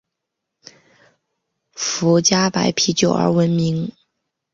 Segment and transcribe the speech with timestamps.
[1.75, 3.91] 福佳白啤酒而闻名。